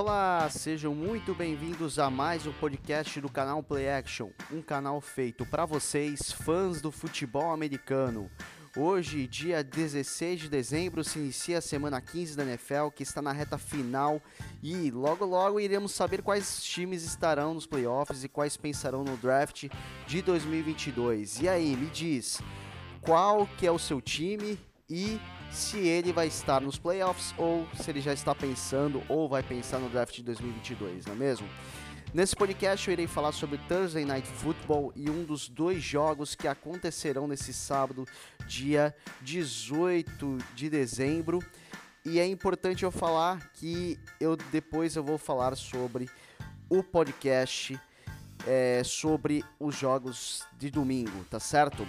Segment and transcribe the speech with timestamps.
[0.00, 5.44] Olá, sejam muito bem-vindos a mais um podcast do canal Play Action, um canal feito
[5.44, 8.30] para vocês, fãs do futebol americano.
[8.74, 13.30] Hoje, dia 16 de dezembro, se inicia a semana 15 da NFL, que está na
[13.30, 14.22] reta final,
[14.62, 19.68] e logo logo iremos saber quais times estarão nos playoffs e quais pensarão no draft
[20.06, 21.42] de 2022.
[21.42, 22.40] E aí, me diz,
[23.02, 24.58] qual que é o seu time
[24.90, 25.20] e
[25.52, 29.78] se ele vai estar nos playoffs ou se ele já está pensando ou vai pensar
[29.78, 31.48] no draft de 2022, não é mesmo?
[32.12, 36.48] Nesse podcast eu irei falar sobre Thursday Night Football e um dos dois jogos que
[36.48, 38.04] acontecerão nesse sábado,
[38.46, 41.38] dia 18 de dezembro.
[42.04, 46.10] E é importante eu falar que eu depois eu vou falar sobre
[46.68, 47.78] o podcast
[48.46, 51.86] é, sobre os jogos de domingo, tá certo?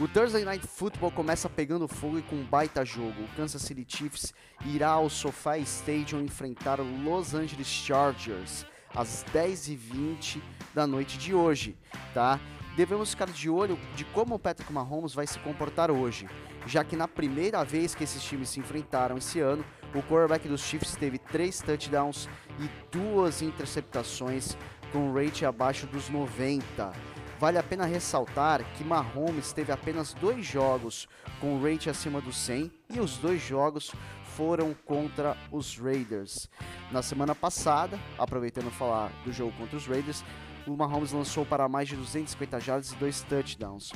[0.00, 3.22] O Thursday Night Football começa pegando fogo e com um baita jogo.
[3.22, 4.34] O Kansas City Chiefs
[4.66, 10.40] irá ao SoFi Stadium enfrentar o Los Angeles Chargers às 10h20
[10.74, 11.76] da noite de hoje,
[12.12, 12.40] tá?
[12.76, 16.28] Devemos ficar de olho de como o Patrick Mahomes vai se comportar hoje,
[16.66, 19.64] já que na primeira vez que esses times se enfrentaram esse ano,
[19.94, 24.56] o quarterback dos Chiefs teve três touchdowns e duas interceptações
[24.90, 27.13] com rate abaixo dos 90.
[27.44, 31.06] Vale a pena ressaltar que Mahomes teve apenas dois jogos
[31.42, 33.92] com rate acima do 100 e os dois jogos
[34.34, 36.48] foram contra os Raiders.
[36.90, 40.24] Na semana passada, aproveitando falar do jogo contra os Raiders,
[40.66, 43.92] o Mahomes lançou para mais de 250 jardas e dois touchdowns.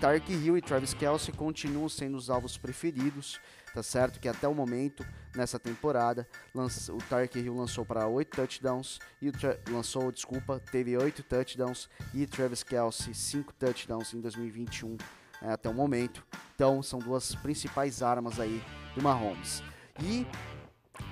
[0.00, 3.38] Tark Hill e Travis Kelsey continuam sendo os alvos preferidos,
[3.74, 4.18] tá certo?
[4.18, 5.04] Que até o momento,
[5.36, 9.30] nessa temporada, o Tark Hill lançou para 8 touchdowns e
[9.70, 14.96] lançou, desculpa, teve 8 touchdowns e Travis Kelsey 5 touchdowns em 2021
[15.42, 16.24] né, até o momento.
[16.54, 18.62] Então, são duas principais armas aí
[18.94, 19.62] do Mahomes.
[20.02, 20.26] E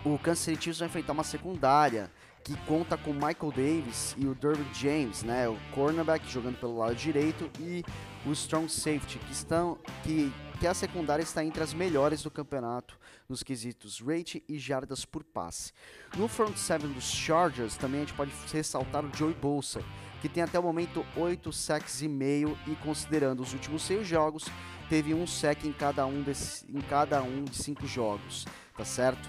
[0.02, 2.10] o Kansas City vai enfrentar uma secundária
[2.44, 6.94] que conta com Michael Davis e o Derwin James, né, o cornerback jogando pelo lado
[6.94, 7.84] direito e
[8.26, 12.98] o strong safety, que estão que que a secundária está entre as melhores do campeonato
[13.28, 15.72] nos quesitos rate e jardas por passe.
[16.16, 19.82] No front seven dos Chargers também a gente pode ressaltar o Joey Bolsa,
[20.20, 24.46] que tem até o momento 8 sacks e meio e considerando os últimos seis jogos,
[24.88, 28.44] teve um sack em cada um, desse, em cada um de cinco jogos,
[28.76, 29.28] tá certo?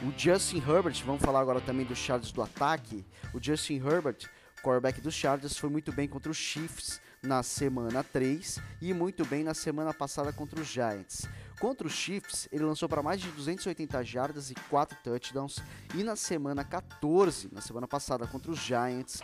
[0.00, 3.04] O Justin Herbert, vamos falar agora também dos Chargers do ataque.
[3.34, 4.28] O Justin Herbert,
[4.62, 9.42] quarterback dos Chargers, foi muito bem contra os Chiefs na semana 3 e muito bem
[9.42, 11.28] na semana passada contra os Giants.
[11.58, 15.58] Contra os Chiefs, ele lançou para mais de 280 jardas e 4 touchdowns
[15.92, 19.20] e na semana 14, na semana passada contra os Giants,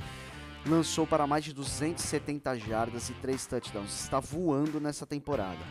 [0.67, 4.01] lançou para mais de 270 jardas e 3 touchdowns.
[4.01, 5.65] Está voando nessa temporada.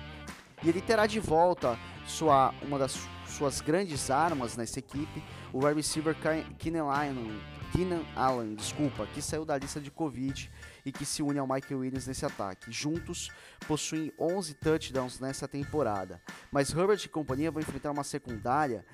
[0.64, 1.78] E ele terá de volta
[2.08, 2.96] sua, uma das
[3.34, 6.16] suas grandes armas nessa equipe, o wide receiver
[6.58, 7.42] Keenan Allen,
[8.16, 10.50] Allen, desculpa, que saiu da lista de Covid
[10.86, 12.72] e que se une ao Michael Williams nesse ataque.
[12.72, 13.30] Juntos
[13.68, 16.22] possuem 11 touchdowns nessa temporada.
[16.52, 18.86] Mas Herbert e companhia vão enfrentar uma secundária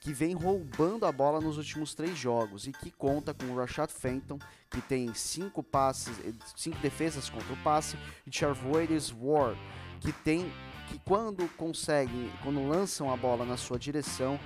[0.00, 3.90] que vem roubando a bola nos últimos três jogos e que conta com o Rashad
[3.90, 4.38] Fenton,
[4.70, 6.16] que tem cinco passes,
[6.56, 7.96] cinco defesas contra o passe,
[8.26, 9.58] e Charvoides Ward,
[10.00, 10.50] que tem
[10.88, 14.38] que quando conseguem, quando lançam a bola na sua direção,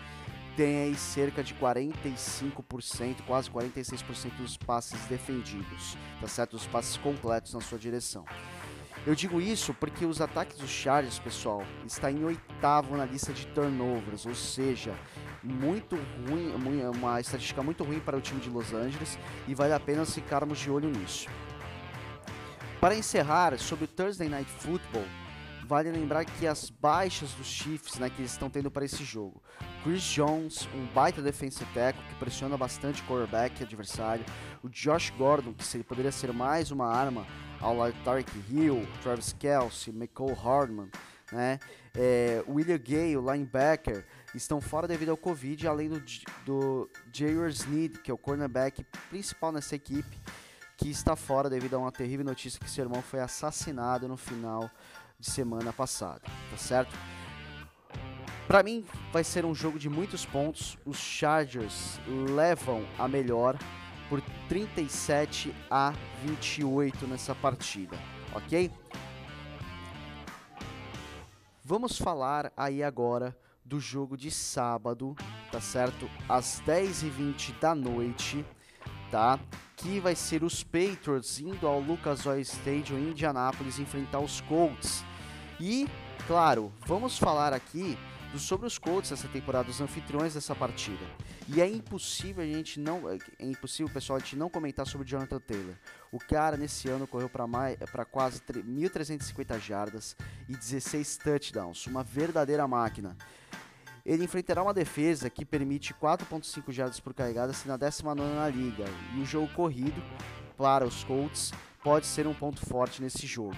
[0.56, 6.54] tem aí cerca de 45%, quase 46% dos passes defendidos, tá certo?
[6.54, 8.25] Os passes completos na sua direção.
[9.04, 13.47] Eu digo isso porque os ataques dos Chargers, pessoal, está em oitavo na lista de
[13.48, 14.94] turnovers, ou seja,
[15.42, 15.97] muito
[16.28, 16.52] ruim,
[16.84, 20.60] uma estatística muito ruim para o time de Los Angeles e vale a pena ficarmos
[20.60, 21.28] de olho nisso.
[22.81, 25.04] Para encerrar, sobre o Thursday Night Football,
[25.72, 29.43] vale lembrar que as baixas dos Chiefs né, que eles estão tendo para esse jogo.
[29.83, 34.23] Chris Jones, um baita defensive tackle que pressiona bastante o quarterback adversário.
[34.62, 37.26] O Josh Gordon, que poderia ser mais uma arma
[37.58, 40.91] ao lado de Tarek Hill, Travis Kelsey, McCall Hardman.
[41.32, 41.58] Né?
[41.94, 44.05] É, William Gay, o linebacker,
[44.35, 46.02] estão fora devido ao Covid, além do,
[46.44, 50.20] do Jair Sneed, que é o cornerback principal nessa equipe,
[50.76, 54.70] que está fora devido a uma terrível notícia que seu irmão foi assassinado no final
[55.22, 56.20] de semana passada,
[56.50, 56.98] tá certo?
[58.48, 60.76] Para mim vai ser um jogo de muitos pontos.
[60.84, 62.00] Os Chargers
[62.34, 63.56] levam a melhor
[64.08, 67.96] por 37 a 28 nessa partida,
[68.34, 68.69] ok?
[71.64, 75.14] Vamos falar aí agora do jogo de sábado,
[75.52, 76.10] tá certo?
[76.28, 78.44] Às 10h20 da noite,
[79.08, 79.38] tá?
[79.76, 85.04] Que vai ser os Patriots indo ao Lucas Oil Stadium em Indianápolis enfrentar os Colts.
[85.64, 85.88] E,
[86.26, 87.97] claro, vamos falar aqui
[88.37, 91.06] sobre os Colts essa temporada, os anfitriões dessa partida.
[91.47, 95.06] E é impossível a gente não, é, é impossível, pessoal, a gente não comentar sobre
[95.06, 95.76] Jonathan Taylor.
[96.11, 100.17] O cara nesse ano correu para quase 1.350 jardas
[100.49, 103.17] e 16 touchdowns, uma verdadeira máquina.
[104.05, 108.87] Ele enfrentará uma defesa que permite 4.5 jardas por carregada, se na 19 na liga.
[109.15, 110.03] E o jogo corrido
[110.56, 111.53] para os Colts
[111.85, 113.55] pode ser um ponto forte nesse jogo.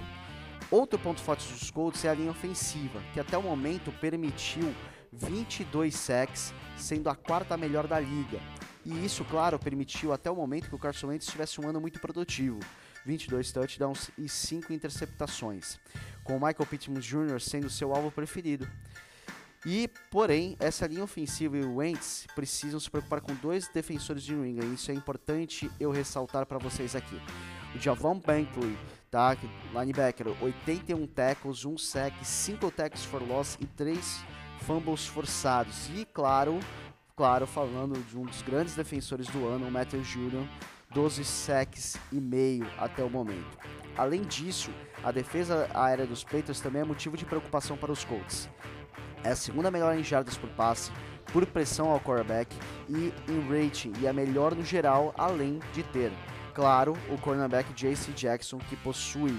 [0.70, 4.74] Outro ponto forte dos Colts é a linha ofensiva, que até o momento permitiu
[5.12, 8.40] 22 sacks, sendo a quarta melhor da liga.
[8.84, 12.00] E isso, claro, permitiu até o momento que o Carson Wentz tivesse um ano muito
[12.00, 12.60] produtivo.
[13.06, 15.78] 22 touchdowns e 5 interceptações,
[16.22, 17.40] com o Michael Pittman Jr.
[17.40, 18.66] sendo seu alvo preferido.
[19.66, 24.34] E, porém, essa linha ofensiva e o Wentz precisam se preocupar com dois defensores de
[24.34, 24.74] New England.
[24.74, 27.18] Isso é importante eu ressaltar para vocês aqui.
[27.74, 28.76] O Javon Bentley,
[29.14, 29.36] tá?
[29.72, 34.24] Linebacker, 81 tackles, 1 sack, 5 tackles for loss e 3
[34.62, 35.88] fumbles forçados.
[35.94, 36.58] E, claro,
[37.16, 40.44] claro, falando de um dos grandes defensores do ano, o Matthew Jr.,
[40.92, 43.56] 12 sacks e meio até o momento.
[43.96, 44.72] Além disso,
[45.04, 48.48] a defesa aérea dos Patriots também é motivo de preocupação para os Colts.
[49.22, 50.90] É a segunda melhor em jardas por passe,
[51.32, 52.54] por pressão ao quarterback
[52.88, 56.12] e em rating, e a melhor no geral, além de ter,
[56.54, 59.36] claro, o cornerback JC Jackson, que possui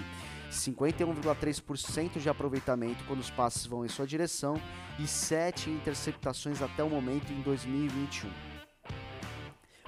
[0.52, 4.62] 51,3% de aproveitamento quando os passes vão em sua direção
[5.00, 8.30] e 7 interceptações até o momento em 2021.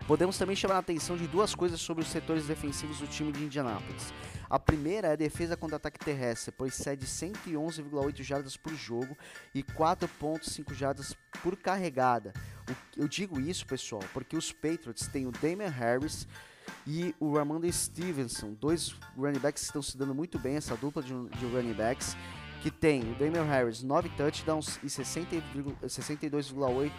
[0.07, 3.43] Podemos também chamar a atenção de duas coisas sobre os setores defensivos do time de
[3.43, 4.13] Indianápolis.
[4.49, 9.17] A primeira é a defesa contra ataque terrestre, pois cede 111,8 jardas por jogo
[9.53, 11.13] e 4,5 jardas
[11.43, 12.31] por carregada.
[12.95, 16.25] Eu digo isso, pessoal, porque os Patriots têm o Damian Harris
[16.85, 21.01] e o Ramondre Stevenson, dois running backs que estão se dando muito bem, essa dupla
[21.01, 22.15] de, de running backs,
[22.61, 26.91] que tem o Damian Harris 9 touchdowns e 62,8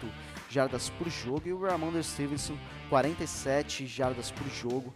[0.49, 2.57] jardas por jogo e o Ramondre Stevenson
[2.89, 4.91] 47 jardas por jogo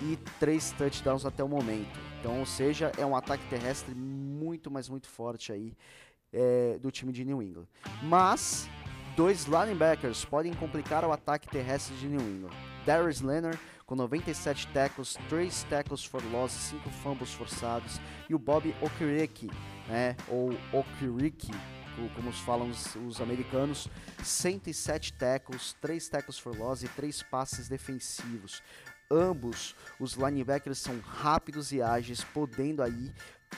[0.00, 1.96] e 3 touchdowns até o momento.
[2.20, 5.72] Então, ou seja, é um ataque terrestre muito, mas muito forte aí
[6.32, 7.68] é, do time de New England.
[8.02, 8.68] Mas
[9.16, 12.50] dois linebackers podem complicar o ataque terrestre de New England.
[12.84, 18.74] Darius Leonard com 97 tackles, 3 tackles for loss, 5 fumbles forçados, e o Bob
[18.82, 19.48] Okereke,
[19.86, 21.52] né, ou Okereke,
[22.14, 23.88] como falam os, os, americanos,
[24.22, 28.60] 107 tackles, 3 tackles for loss e 3 passes defensivos.
[29.08, 33.12] Ambos os linebackers são rápidos e ágeis, podendo aí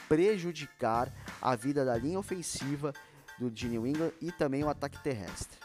[0.08, 1.10] prejudicar
[1.40, 2.92] a vida da linha ofensiva
[3.38, 5.58] do de New England e também o ataque terrestre.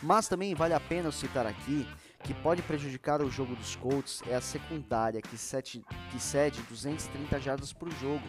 [0.00, 1.84] Mas também vale a pena citar aqui
[2.22, 7.40] que pode prejudicar o jogo dos Colts é a secundária, que, sete, que cede 230
[7.40, 8.24] jardas por jogo.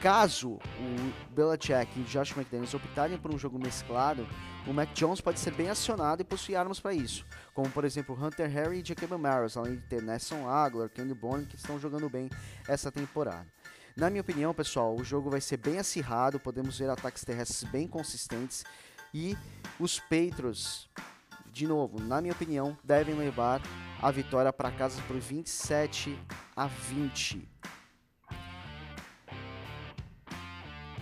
[0.00, 4.28] Caso o Belichick e o Josh McDaniels optarem por um jogo mesclado,
[4.64, 8.16] o Mac Jones pode ser bem acionado e possuir armas para isso, como por exemplo
[8.20, 12.08] Hunter Harry e Jacob Maris, além de ter Nesson Aguilar, Kenny Bourne, que estão jogando
[12.08, 12.30] bem
[12.68, 13.46] essa temporada.
[13.96, 17.88] Na minha opinião, pessoal, o jogo vai ser bem acirrado, podemos ver ataques terrestres bem
[17.88, 18.64] consistentes
[19.12, 19.36] e
[19.80, 20.88] os Patriots
[21.58, 23.60] de novo, na minha opinião, devem levar
[24.00, 26.16] a vitória para casa por 27
[26.54, 27.48] a 20.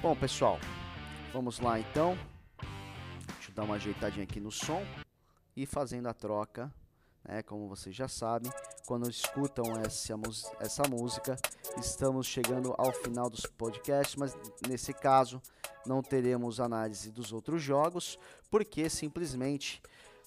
[0.00, 0.58] Bom, pessoal,
[1.30, 2.16] vamos lá então.
[3.34, 4.82] Deixa eu dar uma ajeitadinha aqui no som
[5.54, 6.72] e fazendo a troca,
[7.22, 8.50] né, como vocês já sabem,
[8.86, 10.14] quando escutam essa,
[10.58, 11.36] essa música,
[11.76, 14.34] estamos chegando ao final dos podcasts, mas
[14.66, 15.38] nesse caso
[15.84, 18.18] não teremos análise dos outros jogos,
[18.50, 19.82] porque simplesmente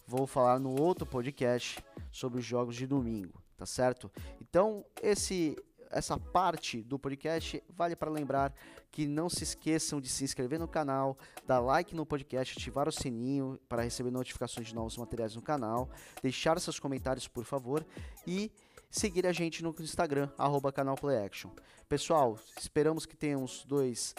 [0.09, 1.77] vou falar no outro podcast
[2.11, 4.11] sobre os jogos de domingo, tá certo?
[4.41, 5.55] Então, esse
[5.91, 8.53] essa parte do podcast vale para lembrar
[8.91, 12.91] que não se esqueçam de se inscrever no canal, dar like no podcast, ativar o
[12.91, 15.89] sininho para receber notificações de novos materiais no canal,
[16.21, 17.83] deixar seus comentários, por favor,
[18.25, 18.51] e
[18.89, 21.49] seguir a gente no Instagram, arroba canal PlayAction.
[21.87, 24.13] Pessoal, esperamos que tenhamos dois,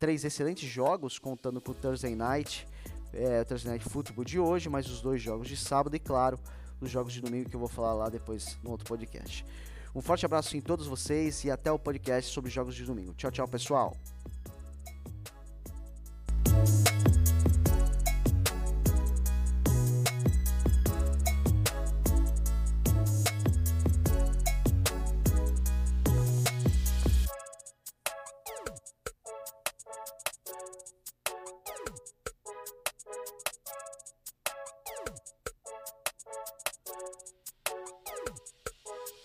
[0.00, 2.66] três excelentes jogos, contando com o Thursday Night
[3.12, 6.38] é, Thursday Night Football de hoje, mais os dois jogos de sábado e, claro,
[6.80, 9.44] os jogos de domingo que eu vou falar lá depois no outro podcast.
[9.94, 13.14] Um forte abraço em todos vocês e até o podcast sobre jogos de domingo.
[13.14, 13.96] Tchau, tchau, pessoal!